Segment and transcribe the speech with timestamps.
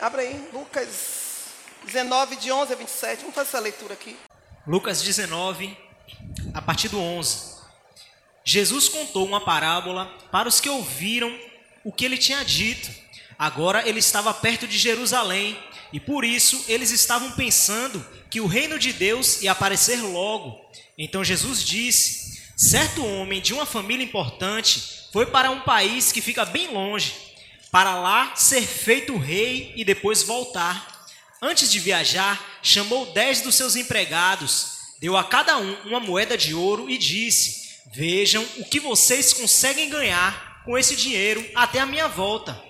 [0.00, 1.44] Abra aí, Lucas
[1.84, 3.20] 19, de 11 a 27.
[3.20, 4.16] Vamos fazer essa leitura aqui.
[4.66, 5.78] Lucas 19,
[6.52, 7.54] a partir do 11.
[8.44, 11.32] Jesus contou uma parábola para os que ouviram
[11.84, 12.90] o que ele tinha dito.
[13.38, 15.56] Agora ele estava perto de Jerusalém
[15.92, 20.68] e por isso eles estavam pensando que o reino de Deus ia aparecer logo.
[20.98, 26.44] Então Jesus disse: Certo homem de uma família importante foi para um país que fica
[26.44, 27.14] bem longe,
[27.70, 31.06] para lá ser feito rei e depois voltar.
[31.42, 36.54] Antes de viajar, chamou dez dos seus empregados, deu a cada um uma moeda de
[36.54, 42.08] ouro e disse: Vejam o que vocês conseguem ganhar com esse dinheiro até a minha
[42.08, 42.60] volta.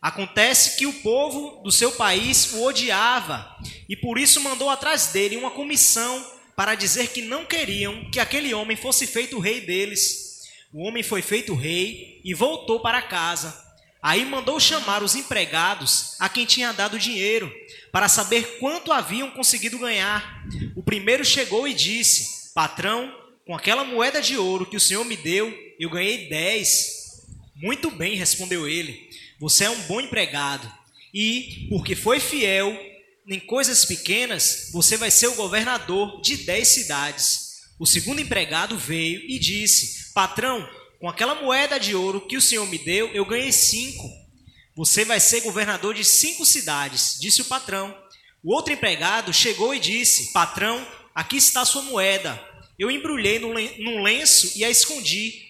[0.00, 3.56] Acontece que o povo do seu país o odiava
[3.88, 6.22] e por isso mandou atrás dele uma comissão
[6.54, 10.42] para dizer que não queriam que aquele homem fosse feito rei deles.
[10.72, 13.63] O homem foi feito rei e voltou para casa.
[14.04, 17.50] Aí mandou chamar os empregados a quem tinha dado dinheiro,
[17.90, 20.44] para saber quanto haviam conseguido ganhar.
[20.76, 23.10] O primeiro chegou e disse: Patrão,
[23.46, 27.22] com aquela moeda de ouro que o senhor me deu, eu ganhei dez.
[27.56, 29.08] Muito bem, respondeu ele.
[29.40, 30.70] Você é um bom empregado.
[31.14, 32.78] E, porque foi fiel
[33.26, 37.62] em coisas pequenas, você vai ser o governador de dez cidades.
[37.78, 40.68] O segundo empregado veio e disse: Patrão,
[41.04, 44.10] com aquela moeda de ouro que o senhor me deu, eu ganhei cinco.
[44.74, 47.94] Você vai ser governador de cinco cidades, disse o patrão.
[48.42, 50.82] O outro empregado chegou e disse: Patrão,
[51.14, 52.42] aqui está sua moeda.
[52.78, 55.42] Eu embrulhei num lenço e a escondi.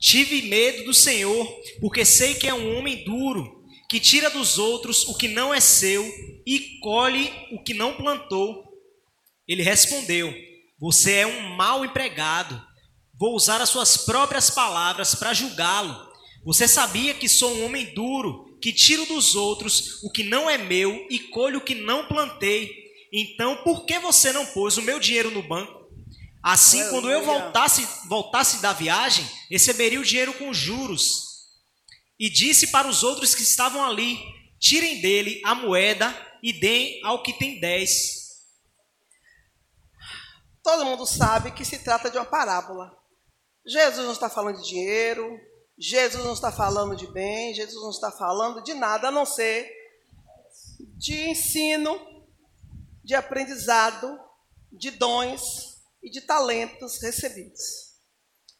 [0.00, 1.46] Tive medo do Senhor,
[1.82, 5.60] porque sei que é um homem duro, que tira dos outros o que não é
[5.60, 6.02] seu
[6.46, 8.64] e colhe o que não plantou.
[9.46, 10.34] Ele respondeu:
[10.78, 12.73] Você é um mau empregado.
[13.24, 16.12] Vou usar as suas próprias palavras para julgá-lo.
[16.44, 20.58] Você sabia que sou um homem duro, que tiro dos outros o que não é
[20.58, 22.70] meu e colho o que não plantei.
[23.10, 25.88] Então, por que você não pôs o meu dinheiro no banco?
[26.42, 27.00] Assim, Aleluia.
[27.00, 31.46] quando eu voltasse, voltasse da viagem, receberia o dinheiro com juros.
[32.20, 34.18] E disse para os outros que estavam ali:
[34.60, 38.34] tirem dele a moeda e deem ao que tem dez.
[40.62, 43.02] Todo mundo sabe que se trata de uma parábola.
[43.66, 45.40] Jesus não está falando de dinheiro,
[45.78, 49.70] Jesus não está falando de bem, Jesus não está falando de nada a não ser
[50.96, 51.98] de ensino,
[53.02, 54.18] de aprendizado,
[54.70, 55.42] de dons
[56.02, 57.94] e de talentos recebidos.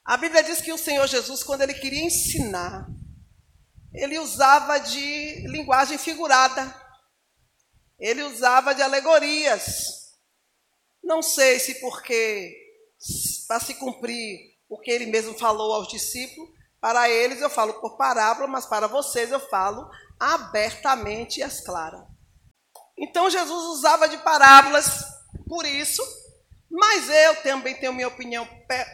[0.05, 2.87] A Bíblia diz que o Senhor Jesus, quando ele queria ensinar,
[3.93, 6.75] ele usava de linguagem figurada,
[7.99, 10.13] ele usava de alegorias.
[11.03, 12.55] Não sei se porque,
[13.47, 16.51] para se cumprir o que ele mesmo falou aos discípulos.
[16.81, 19.89] Para eles eu falo por parábola, mas para vocês eu falo
[20.19, 22.03] abertamente e às claras.
[22.99, 25.03] Então Jesus usava de parábolas
[25.49, 26.03] por isso,
[26.71, 28.47] mas eu também tenho minha opinião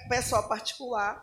[0.08, 1.22] pessoal particular,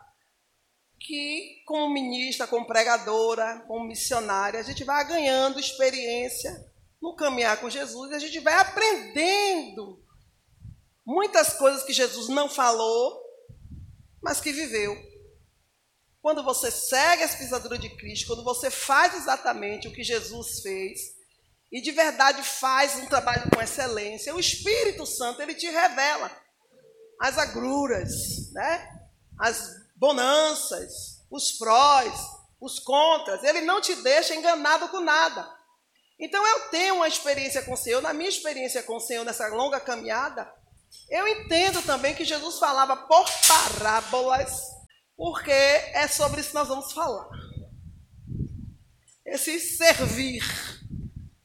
[1.00, 6.52] que como ministra, como pregadora, como missionária, a gente vai ganhando experiência
[7.00, 10.02] no caminhar com Jesus e a gente vai aprendendo
[11.06, 13.27] muitas coisas que Jesus não falou
[14.22, 14.96] mas que viveu.
[16.20, 21.16] Quando você segue as pisaduras de Cristo, quando você faz exatamente o que Jesus fez,
[21.70, 26.30] e de verdade faz um trabalho com excelência, o Espírito Santo ele te revela
[27.20, 28.88] as agruras, né?
[29.38, 32.14] as bonanças, os prós,
[32.60, 33.44] os contras.
[33.44, 35.48] Ele não te deixa enganado com nada.
[36.18, 39.46] Então eu tenho uma experiência com o Senhor, na minha experiência com o Senhor nessa
[39.48, 40.52] longa caminhada,
[41.08, 44.60] eu entendo também que Jesus falava por parábolas,
[45.16, 47.28] porque é sobre isso que nós vamos falar.
[49.24, 50.42] Esse servir,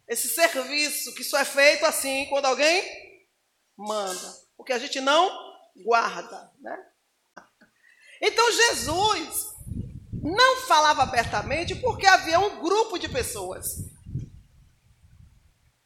[0.08, 2.84] esse serviço que só é feito assim quando alguém
[3.78, 5.30] manda, porque a gente não
[5.84, 6.78] guarda, né?
[8.22, 9.54] Então Jesus
[10.12, 13.66] não falava abertamente porque havia um grupo de pessoas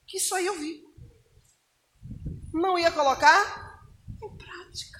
[0.05, 0.86] que só ia ouvir
[2.57, 3.79] não ia colocar
[4.21, 4.99] em prática.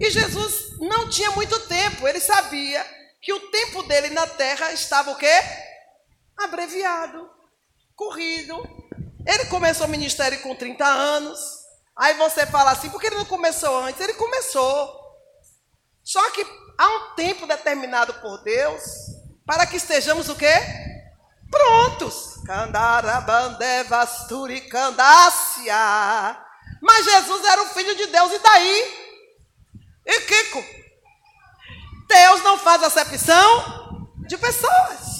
[0.00, 2.84] E Jesus não tinha muito tempo, ele sabia
[3.20, 5.32] que o tempo dele na terra estava o quê?
[6.36, 7.30] Abreviado,
[7.94, 8.60] corrido.
[9.24, 11.40] Ele começou o ministério com 30 anos.
[11.96, 14.00] Aí você fala assim, por que ele não começou antes?
[14.00, 15.00] Ele começou.
[16.02, 16.44] Só que
[16.76, 18.82] há um tempo determinado por Deus
[19.46, 20.58] para que estejamos o quê?
[21.48, 22.40] Prontos.
[22.44, 24.62] Candarabandevasturi.
[26.82, 29.02] Mas Jesus era o filho de Deus, e daí?
[30.04, 30.64] E Kiko?
[32.08, 35.12] Deus não faz acepção de pessoas.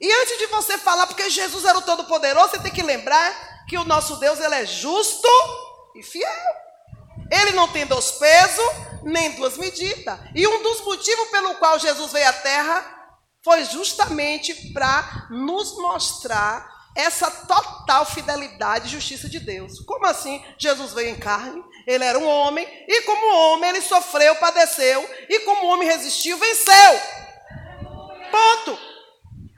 [0.00, 3.76] E antes de você falar, porque Jesus era o Todo-Poderoso, você tem que lembrar que
[3.76, 5.28] o nosso Deus ele é justo
[5.96, 6.30] e fiel.
[7.32, 8.66] Ele não tem dois pesos
[9.02, 10.18] nem duas medidas.
[10.34, 12.94] E um dos motivos pelo qual Jesus veio à Terra
[13.42, 19.80] foi justamente para nos mostrar essa total fidelidade e justiça de Deus.
[19.80, 20.42] Como assim?
[20.58, 25.40] Jesus veio em carne, ele era um homem, e como homem ele sofreu, padeceu, e
[25.40, 27.00] como homem resistiu, venceu.
[28.30, 28.78] Ponto.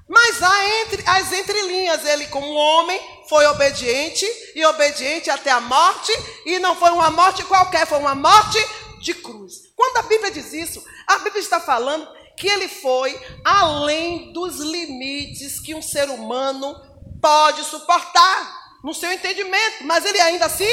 [0.09, 6.13] Mas há entre, as entrelinhas, ele como homem foi obediente, e obediente até a morte,
[6.45, 8.59] e não foi uma morte qualquer, foi uma morte
[9.01, 9.69] de cruz.
[9.77, 15.61] Quando a Bíblia diz isso, a Bíblia está falando que ele foi além dos limites
[15.61, 16.75] que um ser humano
[17.21, 20.65] pode suportar no seu entendimento, mas ele ainda assim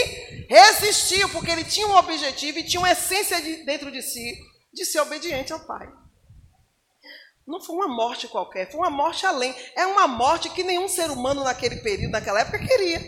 [0.48, 4.38] resistiu, porque ele tinha um objetivo e tinha uma essência de, dentro de si
[4.74, 5.88] de ser obediente ao Pai.
[7.48, 9.56] Não foi uma morte qualquer, foi uma morte além.
[9.76, 13.02] É uma morte que nenhum ser humano naquele período, naquela época, queria.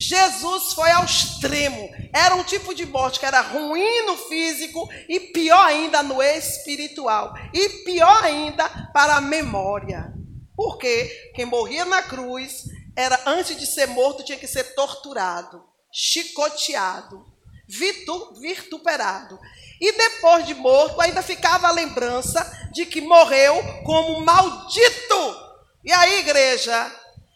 [0.00, 1.88] Jesus foi ao extremo.
[2.12, 7.34] Era um tipo de morte que era ruim no físico e pior ainda no espiritual.
[7.52, 10.12] E pior ainda para a memória.
[10.56, 12.64] Porque quem morria na cruz
[12.96, 17.24] era antes de ser morto tinha que ser torturado, chicoteado,
[18.40, 19.38] vituperado.
[19.80, 25.44] E depois de morto ainda ficava a lembrança de que morreu como maldito.
[25.84, 26.90] E aí, igreja,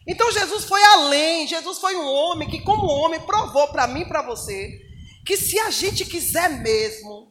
[0.07, 4.09] então Jesus foi além, Jesus foi um homem que, como homem, provou para mim e
[4.09, 4.87] para você
[5.27, 7.31] que se a gente quiser mesmo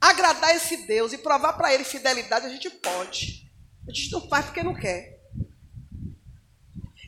[0.00, 3.45] agradar esse Deus e provar para Ele fidelidade, a gente pode.
[3.88, 5.16] Gente não faz porque não quer.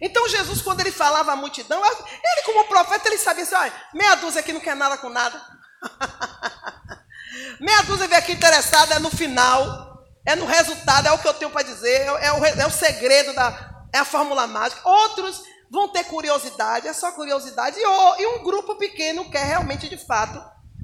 [0.00, 4.14] Então Jesus, quando ele falava à multidão, ele como profeta, ele sabia assim, olha, meia
[4.16, 5.40] dúzia aqui não quer nada com nada.
[7.60, 11.34] meia dúzia vem aqui interessada é no final, é no resultado, é o que eu
[11.34, 14.88] tenho para dizer, é o, é o segredo da, é a fórmula mágica.
[14.88, 17.76] Outros vão ter curiosidade, é só curiosidade.
[17.78, 17.82] E,
[18.22, 20.40] e um grupo pequeno quer realmente, de fato,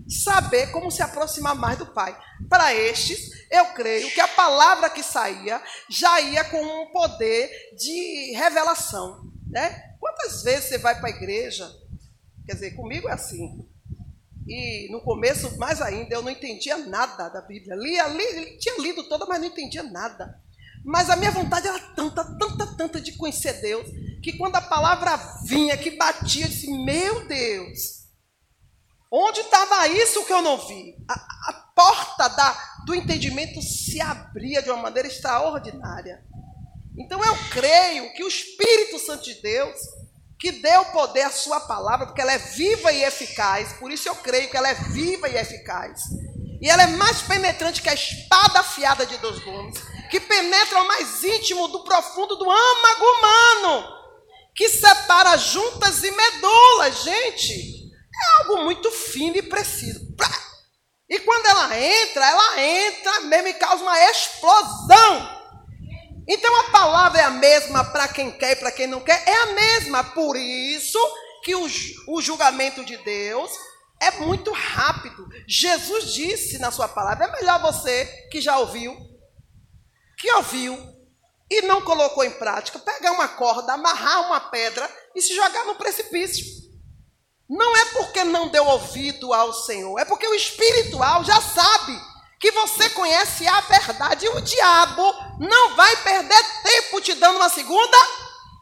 [0.08, 2.16] saber como se aproximar mais do Pai.
[2.48, 8.32] Para estes, eu creio que a palavra que saía já ia com um poder de
[8.34, 9.30] revelação.
[9.48, 9.96] Né?
[10.00, 11.70] Quantas vezes você vai para a igreja?
[12.46, 13.66] Quer dizer, comigo é assim.
[14.46, 17.74] E no começo, mais ainda, eu não entendia nada da Bíblia.
[17.74, 20.38] Lia, li, tinha lido toda, mas não entendia nada.
[20.84, 23.86] Mas a minha vontade era tanta, tanta, tanta de conhecer Deus,
[24.22, 25.16] que quando a palavra
[25.46, 28.03] vinha, que batia, eu disse: Meu Deus,
[29.16, 30.96] onde estava isso que eu não vi?
[31.08, 31.14] A,
[31.50, 32.52] a porta da,
[32.86, 36.22] do entendimento se abria de uma maneira extraordinária.
[36.98, 39.76] Então eu creio que o Espírito Santo de Deus,
[40.38, 44.14] que deu poder à Sua palavra, porque ela é viva e eficaz, por isso eu
[44.16, 46.02] creio que ela é viva e eficaz.
[46.60, 50.86] E ela é mais penetrante que a espada afiada de dois gumes que penetra o
[50.86, 53.84] mais íntimo do profundo do âmago humano,
[54.54, 57.83] que separa juntas e medulas, gente.
[58.14, 60.00] É algo muito fino e preciso.
[61.08, 65.44] E quando ela entra, ela entra mesmo e causa uma explosão.
[66.26, 69.36] Então a palavra é a mesma para quem quer e para quem não quer, é
[69.42, 70.02] a mesma.
[70.02, 70.98] Por isso
[71.42, 71.66] que o,
[72.08, 73.50] o julgamento de Deus
[74.00, 75.28] é muito rápido.
[75.46, 78.96] Jesus disse na sua palavra, é melhor você que já ouviu
[80.24, 80.78] que ouviu
[81.50, 85.74] e não colocou em prática, pegar uma corda, amarrar uma pedra e se jogar no
[85.74, 86.63] precipício.
[87.48, 91.98] Não é porque não deu ouvido ao Senhor, é porque o espiritual já sabe
[92.40, 97.48] que você conhece a verdade e o diabo não vai perder tempo te dando uma
[97.48, 97.96] segunda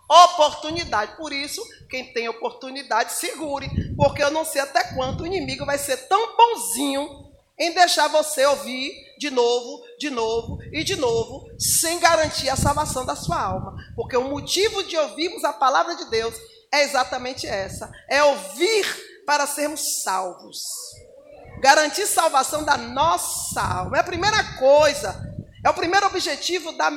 [0.09, 1.17] oportunidade.
[1.17, 5.79] Por isso, quem tem oportunidade, segure, porque eu não sei até quando o inimigo vai
[5.79, 7.09] ser tão bonzinho
[7.59, 13.05] em deixar você ouvir de novo, de novo e de novo, sem garantir a salvação
[13.05, 13.77] da sua alma.
[13.95, 16.35] Porque o motivo de ouvirmos a palavra de Deus
[16.73, 20.63] é exatamente essa: é ouvir para sermos salvos.
[21.61, 23.97] Garantir salvação da nossa alma.
[23.97, 25.15] É a primeira coisa,
[25.65, 26.91] é o primeiro objetivo da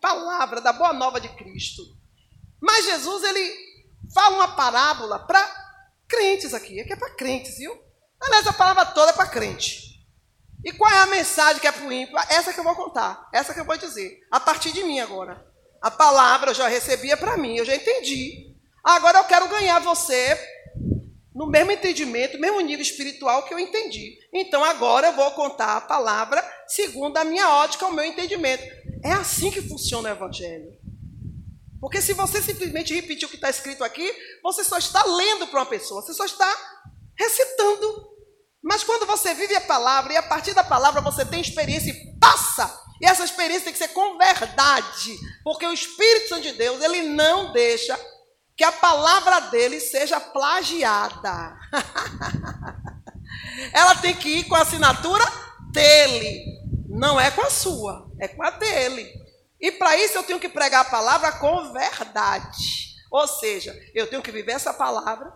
[0.00, 1.82] palavra, da boa nova de Cristo.
[2.60, 3.54] Mas Jesus, ele
[4.12, 5.40] fala uma parábola para
[6.06, 6.80] crentes aqui.
[6.80, 7.74] Aqui é para crentes, viu?
[8.20, 9.90] Aliás, a palavra toda é para crente.
[10.62, 12.18] E qual é a mensagem que é para o ímpio?
[12.28, 15.46] Essa que eu vou contar, essa que eu vou dizer, a partir de mim agora.
[15.80, 18.49] A palavra eu já recebia para mim, eu já entendi.
[18.82, 20.38] Agora eu quero ganhar você
[21.34, 24.18] no mesmo entendimento, no mesmo nível espiritual que eu entendi.
[24.32, 28.62] Então agora eu vou contar a palavra segundo a minha ótica, o meu entendimento.
[29.02, 30.78] É assim que funciona o Evangelho.
[31.80, 35.60] Porque se você simplesmente repetir o que está escrito aqui, você só está lendo para
[35.60, 36.46] uma pessoa, você só está
[37.16, 38.10] recitando.
[38.62, 42.18] Mas quando você vive a palavra e a partir da palavra você tem experiência e
[42.18, 46.82] passa E essa experiência tem que ser com verdade, porque o Espírito Santo de Deus,
[46.82, 47.98] ele não deixa
[48.60, 51.58] que a palavra dele seja plagiada.
[53.72, 55.24] Ela tem que ir com a assinatura
[55.72, 56.44] dele,
[56.86, 59.10] não é com a sua, é com a dele.
[59.58, 62.96] E para isso eu tenho que pregar a palavra com verdade.
[63.10, 65.32] Ou seja, eu tenho que viver essa palavra.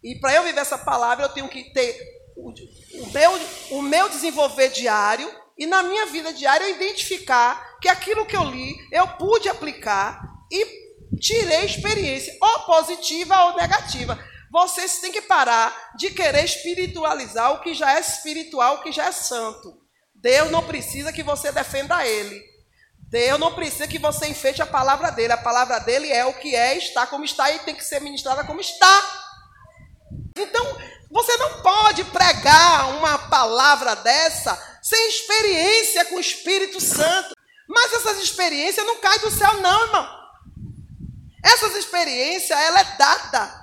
[0.00, 2.00] E para eu viver essa palavra, eu tenho que ter
[2.36, 3.40] o, o, meu,
[3.72, 5.28] o meu desenvolver diário.
[5.58, 10.22] E na minha vida diária, eu identificar que aquilo que eu li, eu pude aplicar
[10.48, 10.81] e
[11.20, 14.18] tirei experiência, ou positiva ou negativa.
[14.50, 19.06] Vocês têm que parar de querer espiritualizar o que já é espiritual, o que já
[19.06, 19.80] é santo.
[20.14, 22.42] Deus não precisa que você defenda ele.
[23.08, 25.32] Deus não precisa que você enfeite a palavra dele.
[25.32, 28.44] A palavra dele é o que é, está como está e tem que ser ministrada
[28.44, 29.28] como está.
[30.36, 30.78] Então,
[31.10, 37.34] você não pode pregar uma palavra dessa sem experiência com o Espírito Santo.
[37.68, 40.21] Mas essas experiências não caem do céu, não, irmão.
[41.42, 43.62] Essas experiências, ela é dada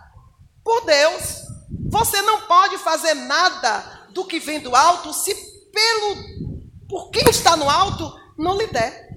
[0.64, 1.48] por Deus.
[1.90, 5.34] Você não pode fazer nada do que vem do alto se
[5.72, 6.40] pelo
[6.88, 9.10] por quem está no alto não lhe der.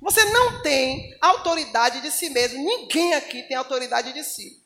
[0.00, 2.64] Você não tem autoridade de si mesmo.
[2.64, 4.64] Ninguém aqui tem autoridade de si.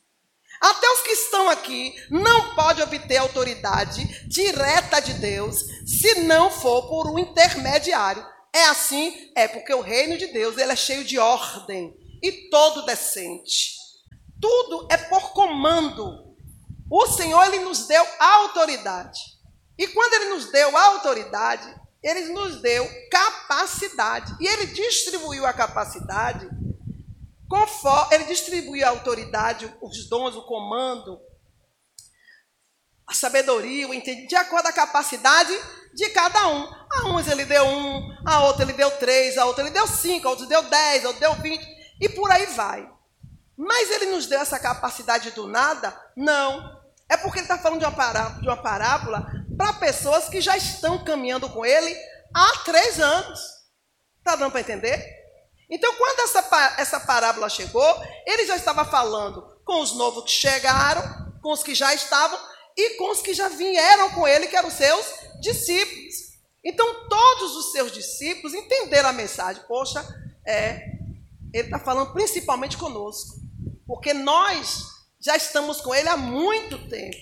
[0.61, 6.87] Até os que estão aqui não pode obter autoridade direta de Deus se não for
[6.87, 8.23] por um intermediário.
[8.53, 9.31] É assim?
[9.35, 13.75] É porque o reino de Deus ele é cheio de ordem e todo decente.
[14.39, 16.35] Tudo é por comando.
[16.89, 19.19] O Senhor ele nos deu autoridade.
[19.77, 21.73] E quando ele nos deu autoridade,
[22.03, 24.35] ele nos deu capacidade.
[24.39, 26.49] E ele distribuiu a capacidade
[27.51, 31.19] conforme ele distribuiu a autoridade, os dons, o comando,
[33.05, 35.53] a sabedoria, o entendimento, de acordo com a capacidade
[35.93, 36.63] de cada um.
[36.89, 40.27] A uns ele deu um, a outra ele deu três, a outra ele deu cinco,
[40.27, 41.80] a outra deu dez, a outra deu vinte.
[42.01, 42.91] E por aí vai.
[43.55, 45.95] Mas ele nos deu essa capacidade do nada?
[46.17, 46.81] Não.
[47.07, 47.85] É porque ele está falando de
[48.47, 51.95] uma parábola, para pessoas que já estão caminhando com ele
[52.33, 53.39] há três anos.
[54.17, 55.21] Está dando para entender?
[55.69, 61.03] Então, quando essa, essa parábola chegou, ele já estava falando com os novos que chegaram,
[61.41, 62.39] com os que já estavam
[62.75, 65.05] e com os que já vieram com ele, que eram seus
[65.39, 66.31] discípulos.
[66.63, 69.63] Então, todos os seus discípulos entenderam a mensagem.
[69.67, 70.05] Poxa,
[70.45, 70.90] é,
[71.53, 73.39] ele está falando principalmente conosco,
[73.85, 77.17] porque nós já estamos com Ele há muito tempo.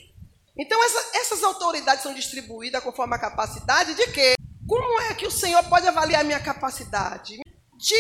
[0.57, 4.36] Então, essa, essas autoridades são distribuídas conforme a capacidade de quê?
[4.67, 7.39] Como é que o Senhor pode avaliar a minha capacidade?
[7.77, 7.95] De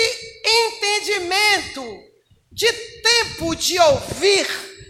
[0.45, 1.83] entendimento,
[2.51, 4.45] de tempo de ouvir,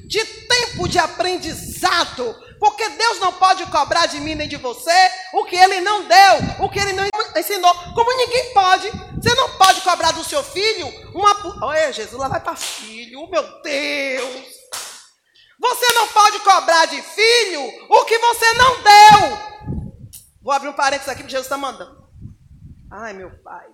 [0.07, 4.91] de tempo de aprendizado, porque Deus não pode cobrar de mim nem de você
[5.33, 7.73] o que Ele não deu, o que Ele não ensinou.
[7.95, 8.89] Como ninguém pode.
[9.21, 11.65] Você não pode cobrar do seu filho uma.
[11.65, 14.59] Olha, Jesus, lá vai para filho, meu Deus.
[15.59, 19.49] Você não pode cobrar de filho o que você não deu.
[20.41, 22.07] Vou abrir um parênteses aqui, porque Jesus está mandando.
[22.91, 23.67] Ai, meu pai.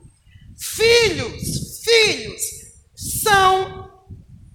[0.57, 2.41] Filhos, filhos,
[2.95, 3.91] são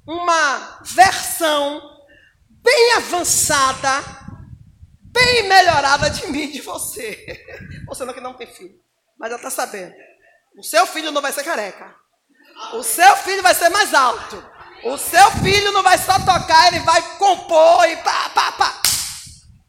[0.07, 2.00] uma versão
[2.71, 4.05] bem avançada,
[5.03, 7.27] bem melhorada de mim e de você.
[7.87, 8.79] Você não que não tem filho,
[9.19, 9.93] mas ela está sabendo.
[10.57, 11.97] O seu filho não vai ser careca.
[12.75, 14.37] O seu filho vai ser mais alto.
[14.85, 18.83] O seu filho não vai só tocar, ele vai compor e pá, pá, pá.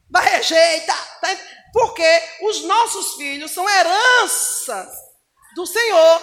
[0.10, 1.20] Vai rejeitar.
[1.22, 1.30] Tá?
[1.74, 4.90] Porque os nossos filhos são heranças
[5.56, 6.22] do Senhor.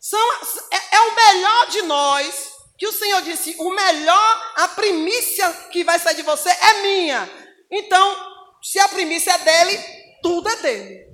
[0.00, 0.32] São,
[0.70, 5.84] é, é o melhor de nós que o Senhor disse: o melhor, a primícia que
[5.84, 7.30] vai sair de você é minha.
[7.70, 8.16] Então,
[8.62, 9.78] se a primícia é dele,
[10.22, 11.06] tudo é dele.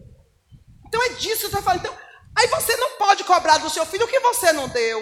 [0.87, 1.79] Então é disso que você fala.
[1.79, 1.97] Então,
[2.37, 5.01] aí você não pode cobrar do seu filho o que você não deu.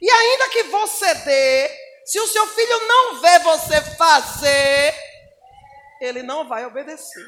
[0.00, 1.70] E ainda que você dê,
[2.04, 4.94] se o seu filho não vê você fazer,
[6.00, 7.24] ele não vai obedecer.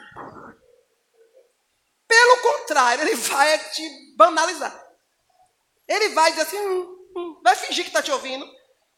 [2.06, 4.84] Pelo contrário, ele vai te banalizar.
[5.88, 8.46] Ele vai dizer assim, hum, hum, vai fingir que está te ouvindo.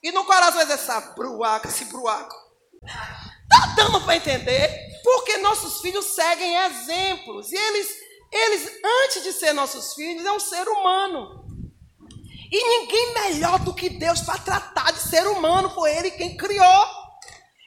[0.02, 2.34] E no coração vai dizer, essa bruaca, esse bruaco.
[2.82, 5.00] Está dando para entender?
[5.02, 7.50] Porque nossos filhos seguem exemplos.
[7.50, 7.88] E eles,
[8.30, 8.72] eles,
[9.04, 11.44] antes de ser nossos filhos, é um ser humano.
[12.50, 16.86] E ninguém melhor do que Deus para tratar de ser humano, foi Ele quem criou.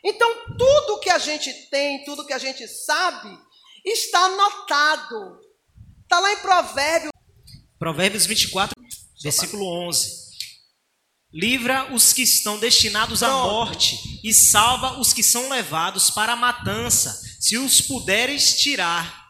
[0.03, 3.37] Então, tudo que a gente tem, tudo que a gente sabe,
[3.85, 5.39] está anotado.
[6.03, 7.11] Está lá em Provérbios.
[7.77, 8.75] Provérbios 24,
[9.21, 10.20] versículo 11.
[11.33, 16.35] Livra os que estão destinados à morte e salva os que são levados para a
[16.35, 19.21] matança, se os puderes tirar.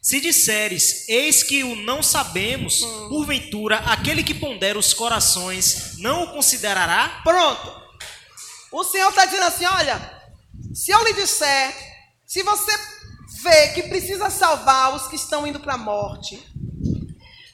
[0.00, 3.08] Se disseres, eis que o não sabemos, hum.
[3.08, 7.22] porventura aquele que pondera os corações não o considerará?
[7.24, 7.74] Pronto.
[8.70, 10.22] O Senhor está dizendo assim: olha,
[10.72, 11.74] se eu lhe disser,
[12.24, 12.72] se você
[13.42, 16.40] vê que precisa salvar os que estão indo para a morte,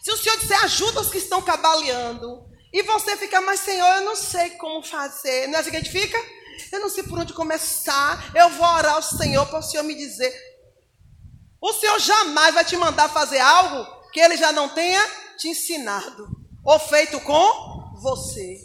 [0.02, 4.00] se o Senhor disser ajuda os que estão cabaleando, e você fica, mas Senhor, eu
[4.02, 6.18] não sei como fazer, não é assim que a gente fica?
[6.70, 9.94] Eu não sei por onde começar, eu vou orar ao Senhor para o Senhor me
[9.94, 10.34] dizer.
[11.60, 15.02] O Senhor jamais vai te mandar fazer algo que Ele já não tenha
[15.36, 16.28] te ensinado
[16.64, 18.58] ou feito com você.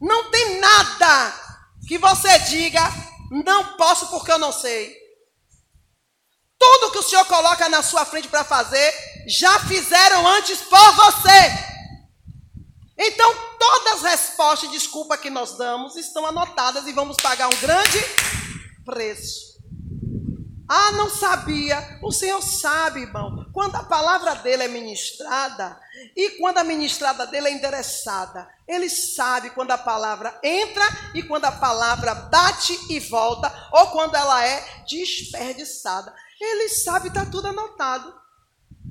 [0.00, 1.40] Não tem nada
[1.86, 2.82] que você diga,
[3.30, 4.96] não posso porque eu não sei.
[6.58, 8.92] Tudo que o Senhor coloca na sua frente para fazer,
[9.28, 11.73] já fizeram antes por você.
[12.96, 17.60] Então, todas as respostas de desculpa que nós damos estão anotadas e vamos pagar um
[17.60, 17.98] grande
[18.84, 19.54] preço.
[20.68, 21.98] Ah, não sabia.
[22.02, 23.46] O Senhor sabe, irmão.
[23.52, 25.78] Quando a palavra dele é ministrada
[26.16, 30.84] e quando a ministrada dele é endereçada, ele sabe quando a palavra entra
[31.14, 36.14] e quando a palavra bate e volta ou quando ela é desperdiçada.
[36.40, 38.12] Ele sabe, está tudo anotado.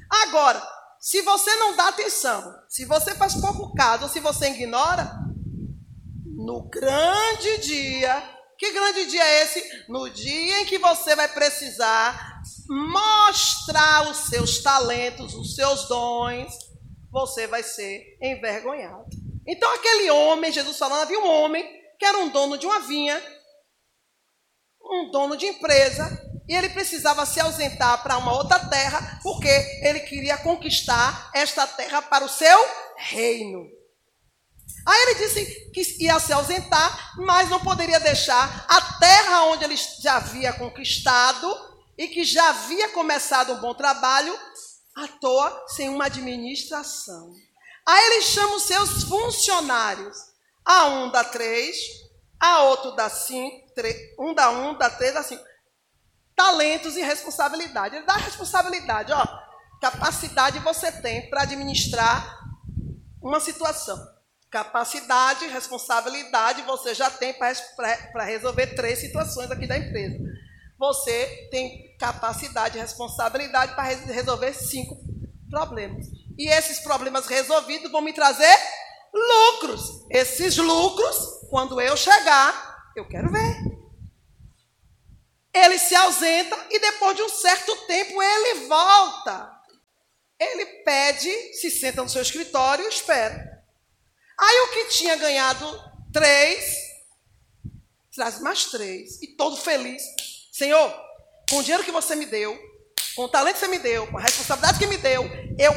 [0.09, 0.61] Agora,
[1.03, 5.11] se você não dá atenção, se você faz pouco caso se você ignora,
[6.25, 9.85] no grande dia que grande dia é esse?
[9.89, 16.57] No dia em que você vai precisar mostrar os seus talentos, os seus dons,
[17.11, 19.03] você vai ser envergonhado.
[19.45, 21.67] Então, aquele homem, Jesus falando, havia um homem
[21.99, 23.21] que era um dono de uma vinha,
[24.81, 26.09] um dono de empresa,
[26.47, 29.47] e ele precisava se ausentar para uma outra terra, porque
[29.81, 33.65] ele queria conquistar esta terra para o seu reino.
[34.85, 39.77] Aí ele disse que ia se ausentar, mas não poderia deixar a terra onde ele
[39.77, 41.47] já havia conquistado
[41.97, 44.37] e que já havia começado um bom trabalho
[44.95, 47.33] à toa, sem uma administração.
[47.85, 50.17] Aí ele chama os seus funcionários.
[50.65, 51.75] A um dá três,
[52.39, 53.69] a outro dá cinco,
[54.19, 55.43] um dá um, dá três, dá cinco.
[56.43, 57.95] Talentos e responsabilidade.
[57.95, 59.25] Ele dá responsabilidade, ó.
[59.79, 62.37] Capacidade você tem para administrar
[63.21, 63.97] uma situação.
[64.51, 70.17] Capacidade, responsabilidade, você já tem para resolver três situações aqui da empresa.
[70.77, 74.97] Você tem capacidade e responsabilidade para resolver cinco
[75.49, 76.07] problemas.
[76.37, 78.53] E esses problemas resolvidos vão me trazer
[79.13, 80.05] lucros.
[80.11, 81.15] Esses lucros,
[81.49, 83.62] quando eu chegar, eu quero ver.
[85.53, 89.51] Ele se ausenta e depois de um certo tempo ele volta.
[90.39, 93.63] Ele pede, se senta no seu escritório e espera.
[94.37, 95.65] Aí o que tinha ganhado
[96.11, 96.75] três,
[98.13, 99.21] traz mais três.
[99.21, 100.01] E todo feliz.
[100.51, 100.93] Senhor,
[101.49, 102.57] com o dinheiro que você me deu,
[103.15, 105.23] com o talento que você me deu, com a responsabilidade que me deu,
[105.59, 105.73] eu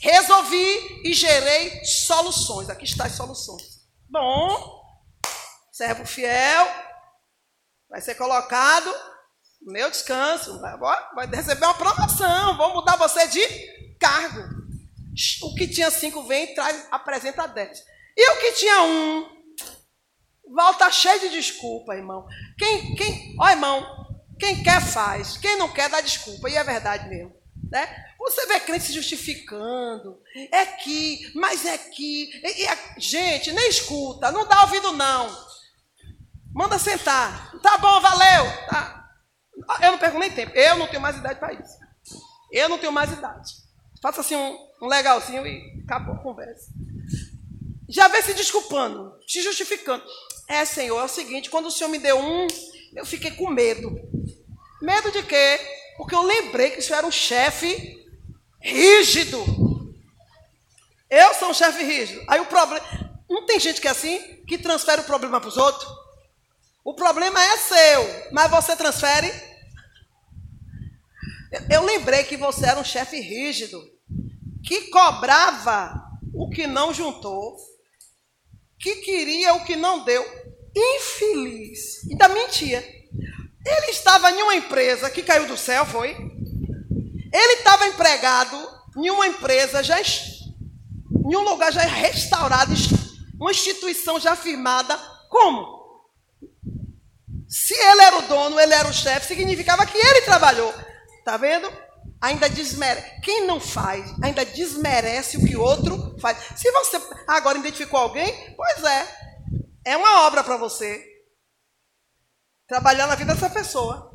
[0.00, 2.70] resolvi e gerei soluções.
[2.70, 3.86] Aqui está as soluções.
[4.08, 4.82] Bom,
[5.72, 6.66] servo fiel,
[7.88, 8.92] vai ser colocado
[9.62, 14.56] no meu descanso, vai, receber uma promoção, vou mudar você de cargo.
[15.42, 17.82] O que tinha cinco vem e traz, apresenta dez.
[18.16, 19.28] E o que tinha um,
[20.54, 22.26] volta cheio de desculpa, irmão.
[22.58, 23.84] Quem, quem, ó irmão,
[24.38, 27.34] quem quer faz, quem não quer dá desculpa, e é verdade mesmo.
[27.70, 28.04] Né?
[28.18, 30.20] Você vê crente se justificando,
[30.52, 32.30] é que, mas é que.
[32.42, 35.46] E, e, gente, nem escuta, não dá ouvido não.
[36.56, 37.52] Manda sentar.
[37.60, 38.50] Tá bom, valeu.
[38.70, 39.10] Tá.
[39.82, 40.56] Eu não perco nem tempo.
[40.56, 41.76] Eu não tenho mais idade para isso.
[42.50, 43.52] Eu não tenho mais idade.
[44.00, 46.72] Faça assim um, um legalzinho e acabou a conversa.
[47.86, 50.02] Já vem se desculpando, se justificando.
[50.48, 52.46] É, Senhor, é o seguinte, quando o Senhor me deu um,
[52.94, 53.94] eu fiquei com medo.
[54.80, 55.60] Medo de quê?
[55.98, 58.02] Porque eu lembrei que o Senhor era um chefe
[58.62, 59.44] rígido.
[61.10, 62.24] Eu sou um chefe rígido.
[62.26, 62.82] Aí o problema.
[63.28, 66.05] Não tem gente que é assim, que transfere o problema para os outros.
[66.86, 69.28] O problema é seu, mas você transfere.
[71.68, 73.82] Eu lembrei que você era um chefe rígido
[74.62, 76.00] que cobrava
[76.32, 77.56] o que não juntou,
[78.78, 80.24] que queria o que não deu.
[80.76, 82.08] Infeliz.
[82.08, 82.78] Ainda mentia.
[82.78, 86.10] Ele estava em uma empresa que caiu do céu, foi?
[86.10, 88.56] Ele estava empregado
[88.96, 92.72] em uma empresa já em um lugar já restaurado,
[93.40, 94.96] uma instituição já firmada.
[95.28, 95.75] Como?
[97.64, 100.74] Se ele era o dono, ele era o chefe, significava que ele trabalhou.
[101.24, 101.70] Tá vendo?
[102.20, 103.20] ainda desmerece.
[103.20, 106.38] Quem não faz, ainda desmerece o que outro faz.
[106.56, 109.26] Se você agora identificou alguém, pois é.
[109.84, 111.04] É uma obra para você.
[112.66, 114.12] Trabalhar na vida dessa pessoa.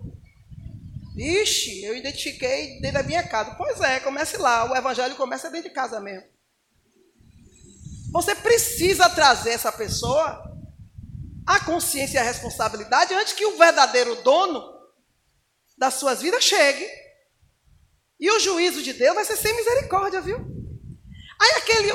[1.16, 3.56] Ixi, eu identifiquei dentro da minha casa.
[3.56, 4.70] Pois é, comece lá.
[4.70, 6.28] O evangelho começa dentro de casa mesmo.
[8.12, 10.51] Você precisa trazer essa pessoa
[11.52, 14.64] à consciência e à responsabilidade antes que o verdadeiro dono
[15.78, 16.88] das suas vidas chegue.
[18.20, 20.38] E o juízo de Deus vai ser sem misericórdia, viu?
[21.40, 21.92] Aí aquele,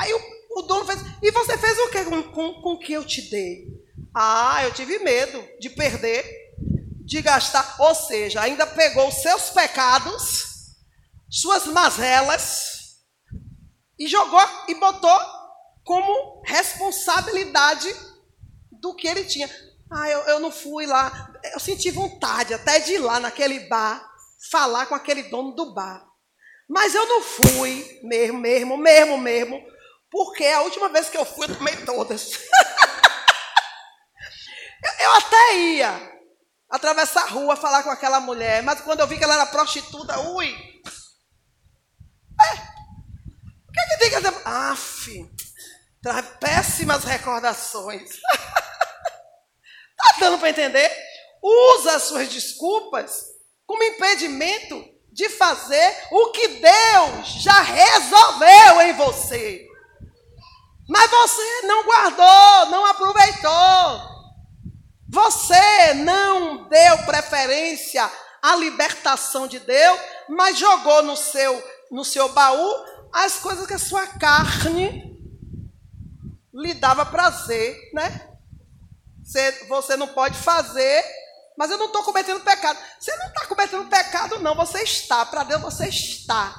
[0.00, 0.20] aí o,
[0.58, 3.68] o dono fez, e você fez o que com, com, com que eu te dei?
[4.12, 6.24] Ah, eu tive medo de perder,
[7.04, 7.76] de gastar.
[7.78, 10.74] Ou seja, ainda pegou seus pecados,
[11.30, 12.96] suas mazelas,
[13.98, 15.18] e jogou e botou
[15.84, 17.94] como responsabilidade
[18.84, 19.50] do que ele tinha.
[19.90, 21.32] Ah, eu, eu não fui lá.
[21.54, 24.06] Eu senti vontade até de ir lá naquele bar,
[24.50, 26.06] falar com aquele dono do bar.
[26.68, 29.62] Mas eu não fui mesmo, mesmo, mesmo, mesmo,
[30.10, 32.32] porque a última vez que eu fui, eu tomei todas.
[35.00, 36.12] Eu até ia
[36.68, 40.20] atravessar a rua falar com aquela mulher, mas quando eu vi que ela era prostituta,
[40.20, 40.48] ui.
[40.48, 40.50] É.
[43.66, 44.42] O que, é que tem que fazer?
[44.44, 45.30] Aff,
[46.38, 48.10] péssimas recordações.
[49.96, 50.90] tá dando para entender?
[51.42, 53.26] Usa as suas desculpas
[53.66, 59.66] como impedimento de fazer o que Deus já resolveu em você.
[60.88, 64.14] Mas você não guardou, não aproveitou.
[65.08, 68.10] Você não deu preferência
[68.42, 73.78] à libertação de Deus, mas jogou no seu, no seu baú as coisas que a
[73.78, 75.14] sua carne
[76.52, 78.33] lhe dava prazer, né?
[79.24, 81.04] Você, você não pode fazer,
[81.56, 82.78] mas eu não estou cometendo pecado.
[83.00, 84.54] Você não está cometendo pecado, não.
[84.54, 85.24] Você está.
[85.24, 86.54] Para Deus, você está.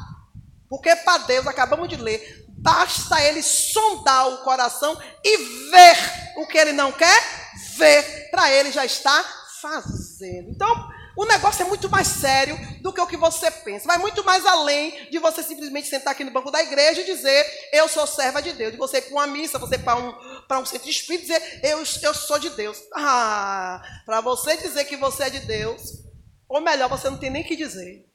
[0.67, 5.37] Porque para Deus, acabamos de ler, basta Ele sondar o coração e
[5.69, 5.97] ver
[6.37, 7.45] o que Ele não quer
[7.77, 9.23] ver, para ele já está
[9.61, 10.49] fazendo.
[10.49, 13.87] Então, o negócio é muito mais sério do que o que você pensa.
[13.87, 17.69] Vai muito mais além de você simplesmente sentar aqui no banco da igreja e dizer,
[17.71, 18.73] eu sou serva de Deus.
[18.73, 20.13] De você ir para uma missa, você ir para um,
[20.47, 22.77] para um centro de espírito e dizer, eu, eu sou de Deus.
[22.93, 26.03] Ah, para você dizer que você é de Deus,
[26.47, 28.07] ou melhor, você não tem nem que dizer.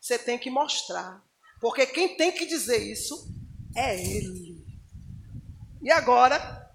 [0.00, 1.22] Você tem que mostrar.
[1.60, 3.28] Porque quem tem que dizer isso
[3.74, 4.64] é Ele.
[5.82, 6.70] E agora?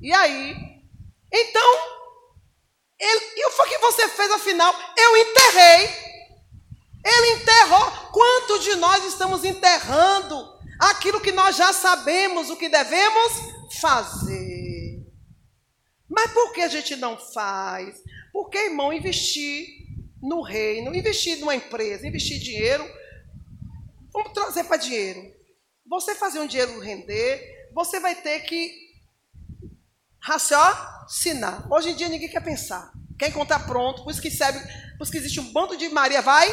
[0.00, 0.82] E aí?
[1.30, 1.92] Então,
[3.02, 4.74] ele, e o que você fez afinal?
[4.96, 5.88] Eu enterrei.
[7.04, 7.90] Ele enterrou.
[8.12, 10.58] Quantos de nós estamos enterrando
[10.90, 13.32] aquilo que nós já sabemos o que devemos
[13.80, 15.06] fazer?
[16.08, 18.02] Mas por que a gente não faz?
[18.32, 19.66] Porque, irmão, investir
[20.20, 22.84] no reino, investir numa empresa, investir dinheiro,
[24.12, 25.32] vamos trazer para dinheiro.
[25.86, 28.72] Você fazer um dinheiro render, você vai ter que
[30.20, 31.66] raciocinar.
[31.72, 32.92] Hoje em dia ninguém quer pensar.
[33.18, 34.58] Quer encontrar pronto, por isso que serve,
[34.96, 36.48] por isso que existe um bando de Maria vai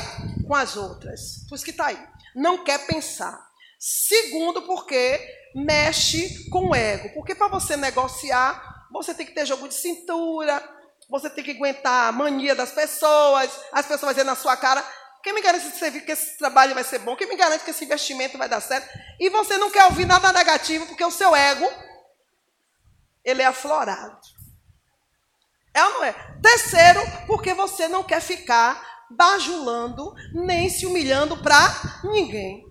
[0.47, 1.45] com as outras.
[1.47, 2.07] Por isso que está aí.
[2.35, 3.48] Não quer pensar.
[3.79, 5.19] Segundo, porque
[5.55, 7.13] mexe com o ego.
[7.13, 10.61] Porque para você negociar, você tem que ter jogo de cintura,
[11.09, 14.85] você tem que aguentar a mania das pessoas, as pessoas dizer na sua cara,
[15.23, 17.15] quem me garante que esse trabalho vai ser bom?
[17.15, 18.87] Quem me garante que esse investimento vai dar certo?
[19.19, 21.69] E você não quer ouvir nada negativo, porque o seu ego
[23.23, 24.19] ele é aflorado.
[25.73, 26.13] É ou não é?
[26.41, 32.68] Terceiro, porque você não quer ficar bajulando nem se humilhando para ninguém.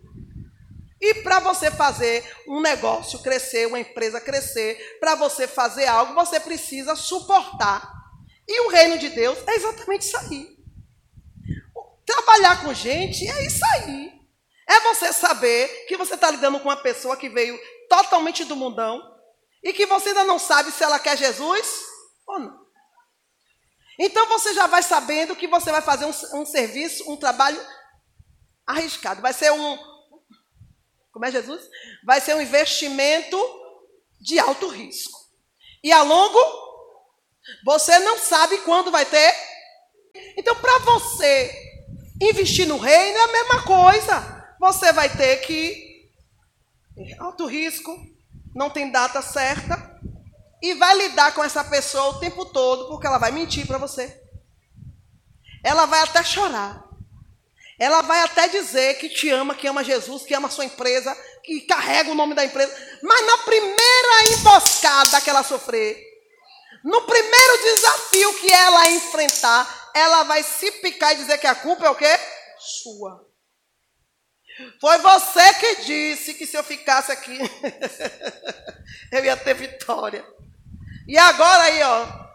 [1.00, 6.40] E para você fazer um negócio crescer, uma empresa crescer, para você fazer algo, você
[6.40, 7.92] precisa suportar.
[8.46, 10.58] E o reino de Deus é exatamente isso aí.
[12.04, 14.12] Trabalhar com gente é isso aí.
[14.66, 17.58] É você saber que você está lidando com uma pessoa que veio
[17.88, 19.00] totalmente do mundão,
[19.62, 21.82] e que você ainda não sabe se ela quer Jesus
[22.26, 22.68] ou não.
[23.98, 27.60] Então você já vai sabendo que você vai fazer um, um serviço, um trabalho
[28.66, 29.20] arriscado.
[29.20, 29.97] Vai ser um.
[31.18, 31.68] Como é Jesus?
[32.04, 33.36] Vai ser um investimento
[34.20, 35.18] de alto risco.
[35.82, 36.38] E a longo,
[37.64, 39.34] você não sabe quando vai ter.
[40.36, 41.52] Então, para você
[42.22, 44.54] investir no reino, é a mesma coisa.
[44.60, 46.08] Você vai ter que.
[47.18, 48.00] Alto risco,
[48.54, 50.00] não tem data certa,
[50.62, 54.22] e vai lidar com essa pessoa o tempo todo, porque ela vai mentir para você.
[55.64, 56.87] Ela vai até chorar.
[57.78, 61.60] Ela vai até dizer que te ama, que ama Jesus, que ama sua empresa, que
[61.60, 62.74] carrega o nome da empresa.
[63.02, 65.96] Mas na primeira emboscada que ela sofrer,
[66.82, 71.86] no primeiro desafio que ela enfrentar, ela vai se picar e dizer que a culpa
[71.86, 72.18] é o quê?
[72.58, 73.26] Sua.
[74.80, 77.38] Foi você que disse que se eu ficasse aqui,
[79.12, 80.26] eu ia ter vitória.
[81.06, 82.28] E agora aí, ó.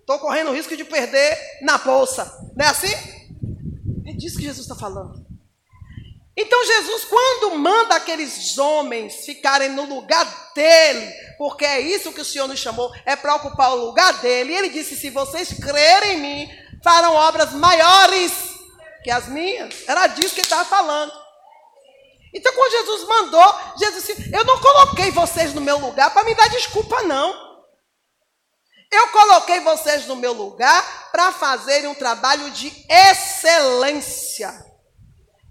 [0.00, 2.24] Estou correndo o risco de perder na bolsa.
[2.54, 3.17] Não é assim?
[4.18, 5.24] Disso que Jesus está falando.
[6.36, 12.24] Então Jesus, quando manda aqueles homens ficarem no lugar dele, porque é isso que o
[12.24, 16.20] Senhor nos chamou, é para ocupar o lugar dele, ele disse: se vocês crerem em
[16.20, 16.50] mim,
[16.82, 18.32] farão obras maiores
[19.02, 19.74] que as minhas.
[19.88, 21.12] Era disso que ele estava falando.
[22.32, 26.34] Então, quando Jesus mandou, Jesus disse: Eu não coloquei vocês no meu lugar para me
[26.34, 27.47] dar desculpa, não.
[28.90, 34.52] Eu coloquei vocês no meu lugar para fazerem um trabalho de excelência.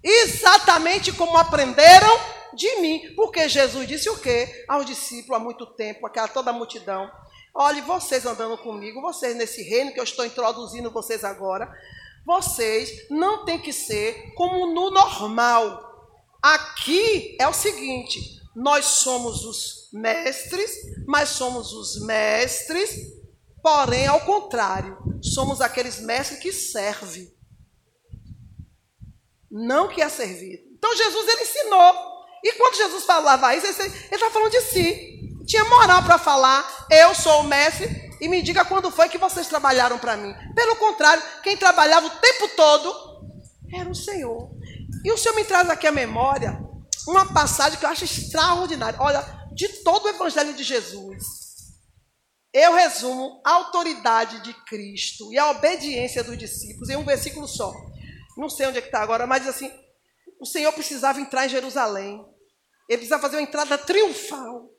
[0.02, 2.18] Exatamente como aprenderam
[2.54, 3.14] de mim.
[3.14, 4.64] Porque Jesus disse o quê?
[4.68, 7.10] Aos discípulos há muito tempo, aquela toda a multidão.
[7.54, 11.72] Olhe, vocês andando comigo, vocês nesse reino que eu estou introduzindo vocês agora,
[12.26, 15.88] vocês não tem que ser como no normal.
[16.42, 20.72] Aqui é o seguinte: nós somos os mestres,
[21.06, 23.17] mas somos os mestres,
[23.62, 27.32] porém, ao contrário, somos aqueles mestres que servem
[29.50, 30.62] não que é servido.
[30.76, 32.18] Então Jesus ele ensinou.
[32.44, 35.18] E quando Jesus falava isso, ele está falando de si.
[35.46, 37.88] Tinha moral para falar, eu sou o mestre,
[38.20, 40.34] e me diga quando foi que vocês trabalharam para mim.
[40.54, 42.94] Pelo contrário, quem trabalhava o tempo todo
[43.74, 44.50] era o Senhor.
[45.04, 46.60] E o Senhor me traz aqui a memória
[47.06, 48.98] uma passagem que eu acho extraordinária.
[49.00, 51.24] Olha, de todo o Evangelho de Jesus,
[52.52, 57.72] eu resumo a autoridade de Cristo e a obediência dos discípulos em um versículo só
[58.38, 59.70] não sei onde é que está agora, mas assim,
[60.40, 62.24] o Senhor precisava entrar em Jerusalém.
[62.88, 64.70] Ele precisava fazer uma entrada triunfal.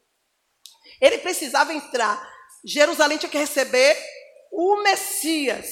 [1.01, 2.25] Ele precisava entrar.
[2.65, 3.97] Jerusalém tinha que receber
[4.51, 5.67] o Messias.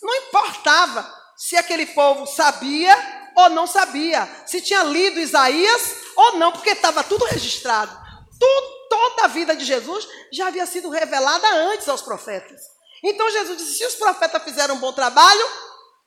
[0.00, 2.96] Não importava se aquele povo sabia
[3.36, 7.96] ou não sabia, se tinha lido Isaías ou não, porque estava tudo registrado.
[8.38, 12.60] Tudo, toda a vida de Jesus já havia sido revelada antes aos profetas.
[13.02, 15.48] Então Jesus disse: se os profetas fizeram um bom trabalho,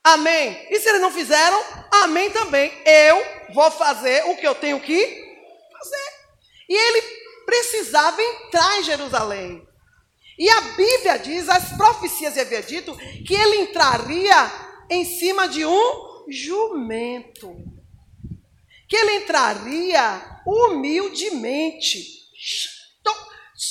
[0.03, 0.67] Amém.
[0.69, 1.63] E se eles não fizeram,
[2.03, 2.73] amém também.
[2.85, 4.99] Eu vou fazer o que eu tenho que
[5.71, 6.13] fazer.
[6.67, 7.01] E ele
[7.45, 9.65] precisava entrar em Jerusalém.
[10.37, 14.51] E a Bíblia diz, as profecias havia dito, que ele entraria
[14.89, 17.55] em cima de um jumento.
[18.89, 22.23] Que ele entraria humildemente.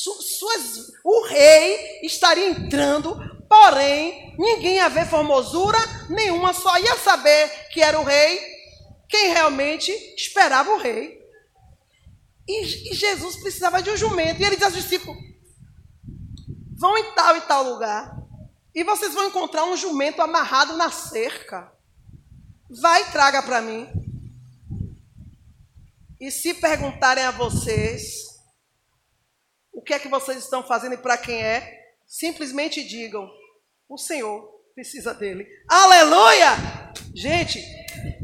[0.01, 5.79] Suas, o rei estaria entrando Porém, ninguém ia ver formosura
[6.09, 8.41] nenhuma, só ia saber que era o rei
[9.07, 11.21] quem realmente esperava o rei.
[12.49, 14.41] E, e Jesus precisava de um jumento.
[14.41, 15.23] E ele diz aos discípulos:
[16.75, 18.17] vão em tal e tal lugar,
[18.75, 21.71] e vocês vão encontrar um jumento amarrado na cerca.
[22.71, 23.87] Vai e traga para mim.
[26.19, 28.32] E se perguntarem a vocês
[29.83, 33.29] o que é que vocês estão fazendo e para quem é, simplesmente digam:
[33.89, 35.45] o Senhor precisa dele.
[35.69, 36.93] Aleluia!
[37.13, 37.61] Gente,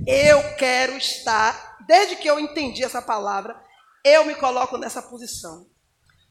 [0.06, 3.60] eu quero estar, desde que eu entendi essa palavra,
[4.04, 5.66] eu me coloco nessa posição.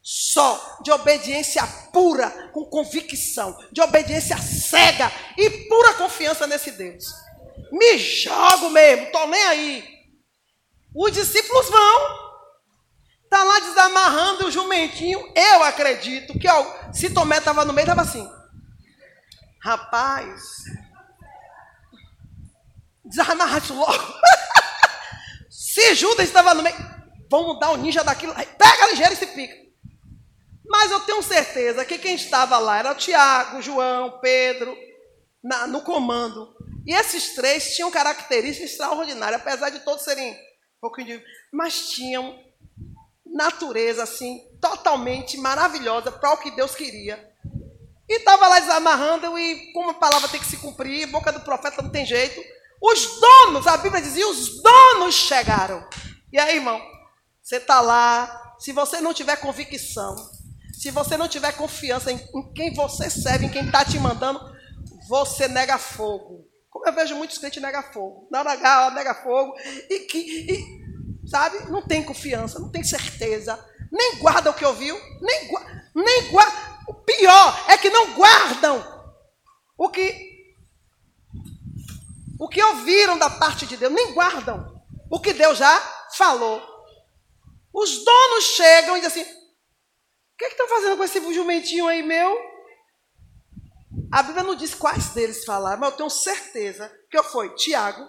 [0.01, 1.61] Só de obediência
[1.91, 7.03] pura, com convicção, de obediência cega e pura confiança nesse Deus.
[7.73, 9.83] Me jogo mesmo, tô nem aí.
[10.95, 12.26] Os discípulos vão.
[13.37, 15.31] Tá lá desamarrando o jumentinho.
[15.35, 18.27] Eu acredito que ó, se Tomé estava no meio, estava assim.
[19.61, 20.41] Rapaz,
[23.05, 24.13] desamarra isso logo.
[25.51, 26.75] se Judas estava no meio,
[27.29, 29.55] vamos dar o um ninja daquilo, pega ligeiro e se pica.
[30.67, 34.75] Mas eu tenho certeza que quem estava lá era o Tiago, João, Pedro,
[35.43, 36.55] na, no comando.
[36.87, 41.25] E esses três tinham características extraordinárias, apesar de todos serem um pouquinho de.
[41.53, 42.46] Mas tinham
[43.37, 47.31] natureza assim, totalmente maravilhosa para o que Deus queria.
[48.09, 51.81] E estava lá desamarrando, e como a palavra tem que se cumprir, boca do profeta
[51.81, 52.41] não tem jeito.
[52.81, 55.87] Os donos, a Bíblia dizia, os donos chegaram.
[56.33, 56.81] E aí, irmão,
[57.41, 60.15] você está lá, se você não tiver convicção,
[60.73, 64.39] se você não tiver confiança em, em quem você serve, em quem está te mandando,
[65.07, 66.47] você nega fogo.
[66.69, 68.27] Como eu vejo muitos crentes nega fogo.
[68.31, 69.53] Na hora H, nega fogo.
[69.89, 70.86] E que, e,
[71.27, 73.57] sabe, não tem confiança, não tem certeza.
[73.91, 75.51] Nem guarda o que ouviu, nem,
[75.95, 76.77] nem guarda.
[76.87, 78.97] O pior é que não guardam
[79.77, 80.27] o que
[82.39, 85.79] o que ouviram da parte de Deus, nem guardam o que Deus já
[86.15, 86.61] falou.
[87.73, 92.03] Os donos chegam e dizem assim: o que é estão fazendo com esse jumentinho aí
[92.03, 92.37] meu?
[94.11, 98.07] A Bíblia não diz quais deles falaram, mas eu tenho certeza que eu foi Tiago,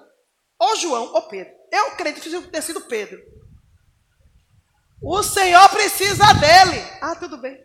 [0.59, 1.58] ou João, ou Pedro.
[1.71, 3.21] Eu acredito que ter sido Pedro.
[5.03, 6.81] O Senhor precisa dele.
[7.01, 7.63] Ah, tudo bem.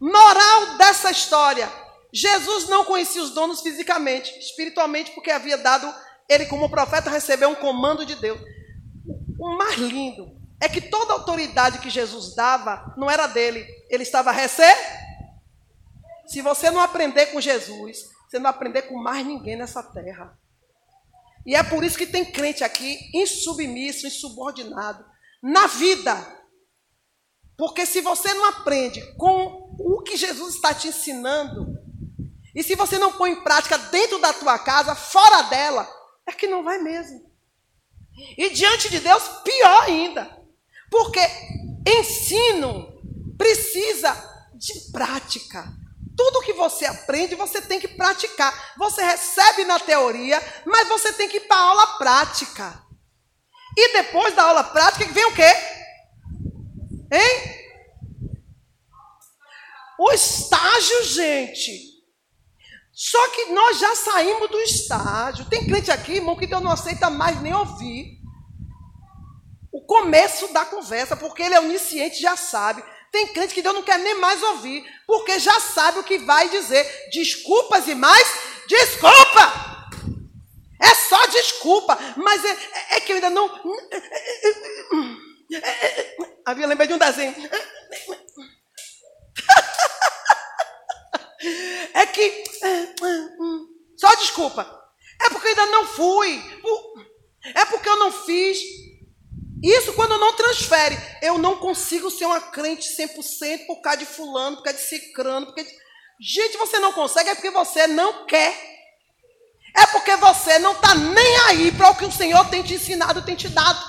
[0.00, 1.70] Moral dessa essa história,
[2.12, 5.92] Jesus não conhecia os donos fisicamente, espiritualmente, porque havia dado,
[6.28, 8.40] ele como profeta recebeu um comando de Deus.
[9.38, 14.30] O mais lindo é que toda autoridade que Jesus dava não era dele, ele estava
[14.30, 14.98] recebendo.
[16.26, 20.38] Se você não aprender com Jesus, você não aprender com mais ninguém nessa terra.
[21.48, 25.02] E é por isso que tem crente aqui insubmisso, insubordinado
[25.42, 26.14] na vida.
[27.56, 31.74] Porque se você não aprende com o que Jesus está te ensinando,
[32.54, 35.88] e se você não põe em prática dentro da tua casa, fora dela,
[36.26, 37.32] é que não vai mesmo.
[38.36, 40.38] E diante de Deus, pior ainda.
[40.90, 41.20] Porque
[41.86, 42.92] ensino
[43.38, 44.12] precisa
[44.54, 45.64] de prática.
[46.18, 48.74] Tudo que você aprende, você tem que praticar.
[48.76, 52.82] Você recebe na teoria, mas você tem que ir para a aula prática.
[53.76, 55.54] E depois da aula prática, vem o quê?
[57.12, 57.58] Hein?
[59.96, 61.88] O estágio, gente.
[62.92, 65.48] Só que nós já saímos do estágio.
[65.48, 68.18] Tem crente aqui, irmão, que Deus não aceita mais nem ouvir.
[69.72, 72.82] O começo da conversa, porque ele é onisciente, já sabe.
[73.10, 76.48] Tem crente que Deus não quer nem mais ouvir, porque já sabe o que vai
[76.48, 76.84] dizer.
[77.10, 78.28] Desculpas e mais
[78.66, 79.68] desculpa.
[80.80, 83.50] É só desculpa, mas é, é, é que eu ainda não.
[86.44, 87.34] Havia lembrei de um desenho.
[91.94, 92.44] É que.
[93.96, 94.78] Só desculpa.
[95.20, 96.40] É porque eu ainda não fui.
[97.54, 98.58] É porque eu não fiz.
[99.62, 100.98] Isso quando não transfere.
[101.22, 105.46] Eu não consigo ser uma crente 100% por causa de fulano, por causa de cicrano.
[105.46, 105.66] Porque...
[106.20, 108.54] Gente, você não consegue é porque você não quer.
[109.76, 113.22] É porque você não está nem aí para o que o Senhor tem te ensinado,
[113.22, 113.80] tem te dado.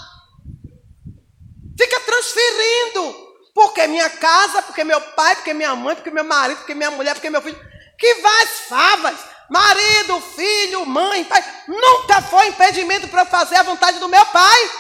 [1.78, 3.30] Fica transferindo.
[3.54, 7.14] Porque minha casa, porque meu pai, porque minha mãe, porque meu marido, porque minha mulher,
[7.14, 7.60] porque meu filho.
[7.98, 9.20] Que vai favas.
[9.50, 11.44] Marido, filho, mãe, pai.
[11.68, 14.72] Nunca foi impedimento para fazer a vontade do meu pai.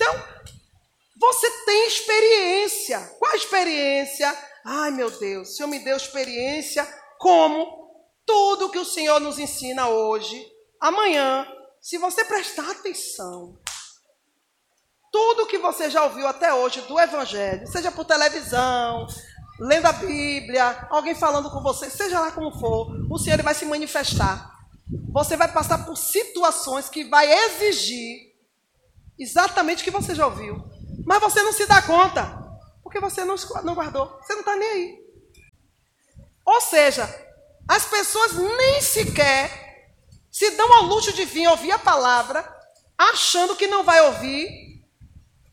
[0.00, 0.14] Então,
[1.20, 2.98] você tem experiência.
[3.18, 4.34] Qual a experiência?
[4.64, 7.92] Ai, meu Deus, o Senhor me deu experiência como
[8.24, 10.42] tudo que o Senhor nos ensina hoje,
[10.80, 11.46] amanhã,
[11.82, 13.58] se você prestar atenção,
[15.12, 19.06] tudo que você já ouviu até hoje do Evangelho, seja por televisão,
[19.58, 23.66] lendo a Bíblia, alguém falando com você, seja lá como for, o Senhor vai se
[23.66, 24.50] manifestar.
[25.12, 28.29] Você vai passar por situações que vai exigir
[29.22, 30.64] exatamente o que você já ouviu.
[31.04, 32.38] Mas você não se dá conta,
[32.82, 34.18] porque você não, não guardou.
[34.22, 34.98] Você não está nem aí.
[36.44, 37.08] Ou seja,
[37.68, 39.70] as pessoas nem sequer
[40.30, 42.44] se dão ao luxo de vir ouvir a palavra,
[42.96, 44.48] achando que não vai ouvir,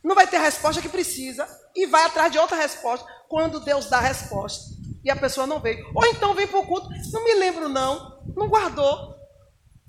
[0.04, 3.88] não vai ter a resposta que precisa, e vai atrás de outra resposta, quando Deus
[3.88, 4.76] dá a resposta.
[5.04, 5.86] E a pessoa não veio.
[5.96, 9.16] Ou então vem para o culto, não me lembro não, não guardou.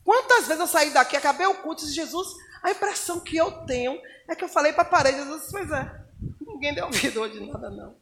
[0.05, 2.29] Quantas vezes eu saí daqui, acabei o culto e disse, Jesus,
[2.63, 6.01] a impressão que eu tenho é que eu falei para a parede, eu pois é,
[6.41, 7.97] ninguém deu ouvido de nada não.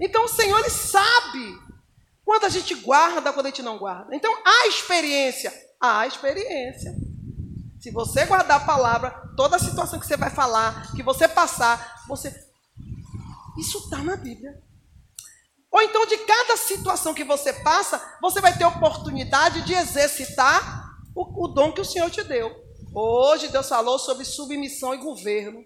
[0.00, 1.58] Então o Senhor ele sabe
[2.24, 4.14] quando a gente guarda, quando a gente não guarda.
[4.14, 6.94] Então há experiência, há experiência.
[7.80, 12.04] Se você guardar a palavra, toda a situação que você vai falar, que você passar,
[12.06, 12.32] você.
[13.58, 14.62] Isso está na Bíblia.
[15.72, 21.44] Ou então, de cada situação que você passa, você vai ter oportunidade de exercitar o,
[21.44, 22.61] o dom que o Senhor te deu.
[22.94, 25.64] Hoje Deus falou sobre submissão e governo,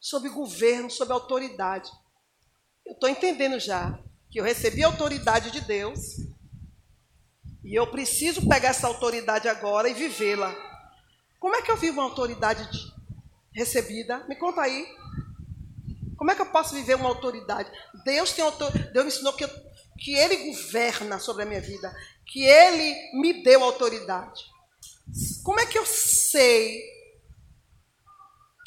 [0.00, 1.88] sobre governo, sobre autoridade.
[2.84, 3.96] Eu estou entendendo já
[4.28, 6.16] que eu recebi a autoridade de Deus
[7.62, 10.52] e eu preciso pegar essa autoridade agora e vivê-la.
[11.38, 12.68] Como é que eu vivo uma autoridade
[13.52, 14.26] recebida?
[14.28, 14.84] Me conta aí.
[16.16, 17.70] Como é que eu posso viver uma autoridade?
[18.04, 18.92] Deus tem autoridade.
[18.92, 19.46] Deus me ensinou que,
[19.96, 21.94] que Ele governa sobre a minha vida,
[22.26, 24.57] que Ele me deu autoridade.
[25.42, 26.82] Como é que eu sei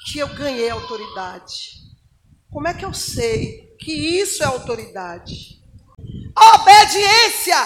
[0.06, 1.82] que eu ganhei autoridade?
[2.52, 5.62] Como é que eu sei que isso é autoridade?
[6.54, 7.58] Obediência!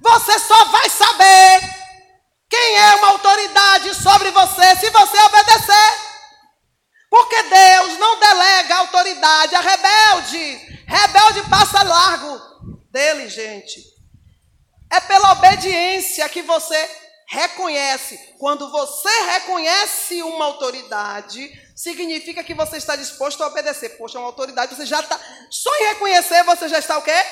[0.00, 1.60] Você só vai saber
[2.48, 6.12] quem é uma autoridade sobre você se você obedecer.
[7.08, 10.84] Porque Deus não delega autoridade a rebelde.
[10.86, 12.40] Rebelde passa largo
[12.90, 13.80] dele, gente.
[14.90, 18.18] É pela obediência que você reconhece.
[18.38, 23.90] Quando você reconhece uma autoridade, significa que você está disposto a obedecer.
[23.98, 25.18] Poxa, uma autoridade, você já está.
[25.50, 27.24] Só em reconhecer, você já está o quê?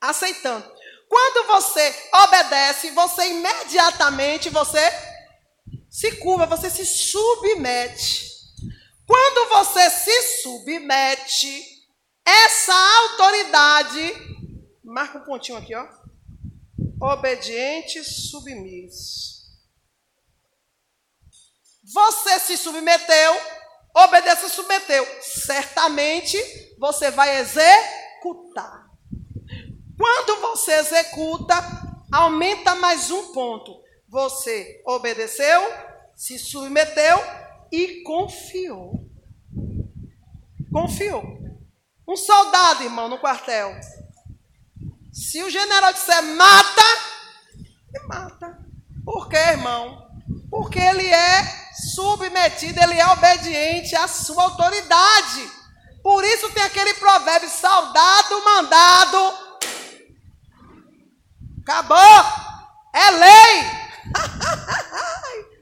[0.00, 0.70] Aceitando.
[1.08, 4.92] Quando você obedece, você imediatamente você
[5.90, 8.28] se curva, você se submete.
[9.06, 11.64] Quando você se submete,
[12.26, 14.38] essa autoridade
[14.88, 15.86] Marca um pontinho aqui, ó.
[17.00, 19.38] Obediente, submisso.
[21.92, 23.40] Você se submeteu,
[23.94, 25.06] obedeça e submeteu.
[25.22, 26.36] Certamente
[26.78, 28.88] você vai executar.
[29.96, 31.54] Quando você executa,
[32.12, 33.82] aumenta mais um ponto.
[34.08, 35.60] Você obedeceu,
[36.14, 37.18] se submeteu
[37.70, 39.08] e confiou.
[40.72, 41.22] Confiou.
[42.06, 43.74] Um soldado, irmão, no quartel.
[45.18, 46.82] Se o general disser mata,
[47.92, 48.56] ele mata.
[49.04, 50.08] Por quê, irmão?
[50.48, 55.50] Porque ele é submetido, ele é obediente à sua autoridade.
[56.04, 59.34] Por isso tem aquele provérbio: soldado mandado.
[61.62, 62.24] Acabou.
[62.94, 63.64] É lei.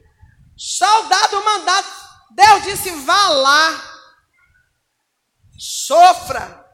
[0.55, 1.87] soldado mandado.
[2.31, 3.81] Deus disse: vá lá.
[5.57, 6.66] Sofra.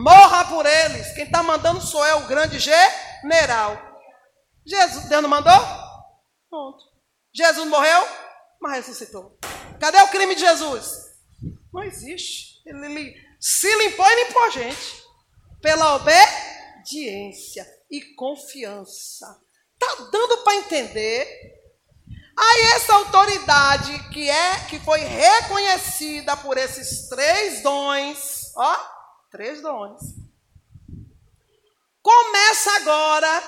[0.00, 1.12] Morra por eles.
[1.12, 3.78] Quem está mandando sou eu, o grande general.
[4.64, 5.52] Jesus, Deus não mandou?
[6.48, 6.82] Pronto.
[7.34, 8.08] Jesus morreu,
[8.58, 9.38] mas ressuscitou.
[9.78, 11.10] Cadê o crime de Jesus?
[11.70, 12.62] Não existe.
[12.64, 15.02] Ele, ele se limpou e limpou a gente.
[15.60, 19.26] Pela obediência e confiança.
[19.78, 21.28] Tá dando para entender?
[22.38, 29.01] Aí essa autoridade que é que foi reconhecida por esses três dons, ó,
[29.32, 30.14] três dons.
[32.02, 33.42] Começa agora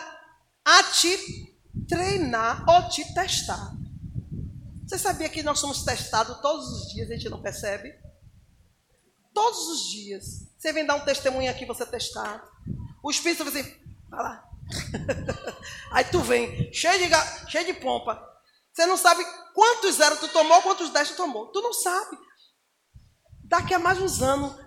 [0.65, 1.55] a te
[1.87, 3.73] treinar ou te testar.
[4.87, 7.95] Você sabia que nós somos testados todos os dias, a gente não percebe?
[9.33, 10.49] Todos os dias.
[10.57, 12.43] Você vem dar um testemunho aqui, você é testado.
[13.03, 13.75] O Espírito vai assim,
[14.09, 14.51] vai lá.
[15.93, 18.23] Aí tu vem, cheio de, cheio de pompa.
[18.73, 19.25] Você não sabe
[19.55, 21.49] quantos zero tu tomou, quantos dez tu tomou.
[21.49, 22.17] Tu não sabe.
[23.45, 24.64] Daqui a mais uns anos,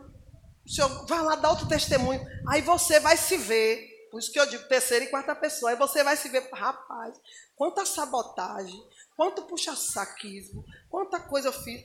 [0.68, 2.22] o senhor vai lá dar outro testemunho.
[2.46, 4.10] Aí você vai se ver.
[4.12, 5.72] Por isso que eu digo terceira e quarta pessoa.
[5.72, 7.16] Aí você vai se ver, rapaz,
[7.56, 8.78] quanta sabotagem,
[9.16, 11.84] quanto puxa-saquismo, quanta coisa eu fiz.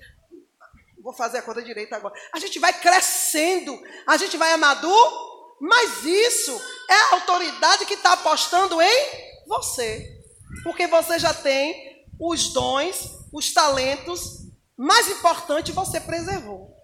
[1.01, 2.15] Vou fazer a conta direita agora.
[2.33, 6.61] A gente vai crescendo, a gente vai amaduro, mas isso
[6.91, 10.21] é a autoridade que está apostando em você.
[10.65, 14.43] Porque você já tem os dons, os talentos,
[14.77, 16.82] mais importante, você preservou.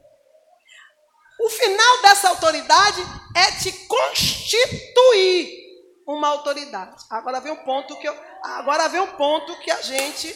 [1.41, 3.01] O final dessa autoridade
[3.34, 5.59] é te constituir
[6.07, 7.05] uma autoridade.
[7.11, 10.34] Agora vem um ponto que eu, agora vem um ponto que a gente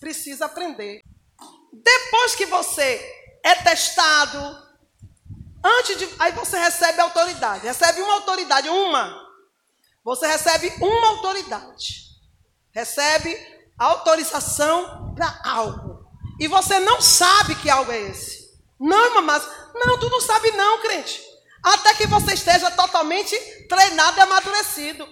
[0.00, 1.02] precisa aprender.
[1.72, 3.00] Depois que você
[3.44, 4.68] é testado,
[5.64, 9.28] antes de, aí você recebe autoridade, recebe uma autoridade, uma.
[10.04, 12.08] Você recebe uma autoridade.
[12.72, 13.36] Recebe
[13.78, 16.06] autorização para algo.
[16.40, 18.48] E você não sabe que algo é esse.
[18.78, 19.42] Não, mas
[19.86, 21.22] não, tu não sabe não, crente.
[21.62, 23.36] Até que você esteja totalmente
[23.68, 25.08] treinado e amadurecido.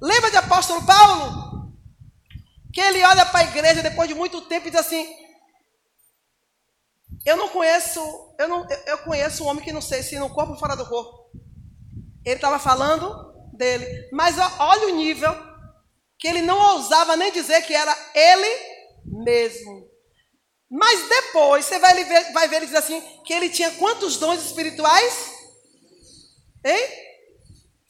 [0.00, 1.72] Lembra de apóstolo Paulo?
[2.72, 5.08] Que ele olha para a igreja depois de muito tempo e diz assim:
[7.24, 8.00] Eu não conheço,
[8.38, 10.86] eu, não, eu conheço um homem que não sei se no corpo ou fora do
[10.86, 11.30] corpo.
[12.24, 14.08] Ele estava falando dele.
[14.12, 15.32] Mas olha o nível
[16.18, 19.93] que ele não ousava nem dizer que era ele mesmo.
[20.76, 24.44] Mas depois você vai ver, vai ver ele dizer assim, que ele tinha quantos dons
[24.44, 25.32] espirituais?
[26.64, 26.88] Hein?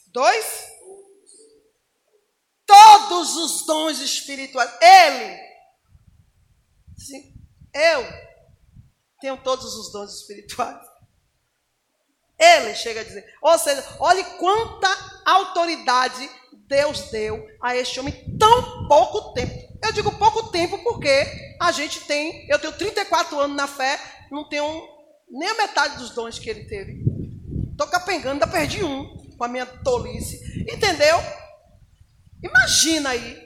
[0.08, 0.66] Dois?
[2.66, 4.70] Todos os dons espirituais.
[4.82, 5.38] Ele.
[6.98, 7.34] Sim,
[7.72, 8.06] eu
[9.18, 10.86] tenho todos os dons espirituais.
[12.38, 13.34] Ele chega a dizer.
[13.40, 16.28] Ou seja, olhe quanta autoridade
[16.66, 19.63] Deus deu a este homem tão pouco tempo.
[19.84, 24.48] Eu digo pouco tempo porque a gente tem, eu tenho 34 anos na fé, não
[24.48, 24.88] tenho
[25.30, 27.04] nem a metade dos dons que ele teve.
[27.70, 30.40] Estou capengando, ainda perdi um com a minha tolice.
[30.72, 31.18] Entendeu?
[32.42, 33.44] Imagina aí.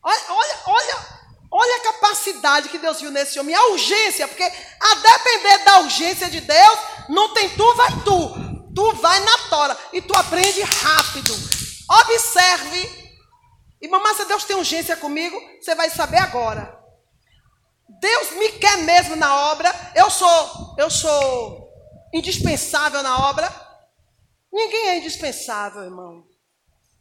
[0.00, 1.06] Olha, olha, olha,
[1.50, 6.30] olha a capacidade que Deus viu nesse homem, a urgência, porque a depender da urgência
[6.30, 6.78] de Deus,
[7.08, 8.48] não tem tu, vai tu.
[8.74, 11.34] Tu vai na tora e tu aprende rápido.
[11.90, 12.97] Observe
[13.80, 16.76] e mamãe, se Deus tem urgência comigo, você vai saber agora.
[18.00, 19.72] Deus me quer mesmo na obra.
[19.94, 21.72] Eu sou, eu sou
[22.12, 23.48] indispensável na obra.
[24.52, 26.26] Ninguém é indispensável, irmão.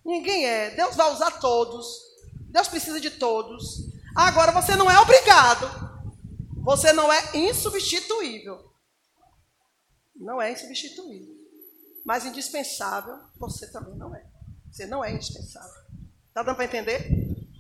[0.05, 0.71] Ninguém é.
[0.71, 1.85] Deus vai usar todos.
[2.49, 3.89] Deus precisa de todos.
[4.15, 5.67] Agora você não é obrigado.
[6.63, 8.71] Você não é insubstituível.
[10.15, 11.35] Não é insubstituível.
[12.05, 14.25] Mas indispensável você também não é.
[14.71, 15.86] Você não é indispensável.
[16.37, 17.36] Está dando para entender?